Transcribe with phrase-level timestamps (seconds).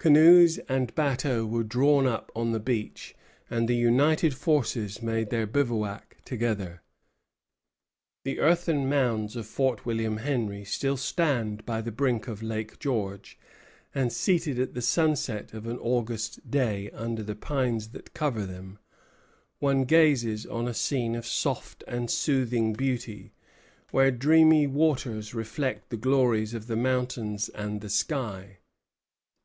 [0.00, 3.14] Canoes and bateaux were drawn up on the beach,
[3.48, 6.82] and the united forces made their bivouac together.
[8.24, 13.38] The earthen mounds of Fort William Henry still stand by the brink of Lake George;
[13.94, 18.80] and seated at the sunset of an August day under the pines that cover them,
[19.60, 23.32] one gazes on a scene of soft and soothing beauty,
[23.92, 28.58] where dreamy waters reflect the glories of the mountains and the sky.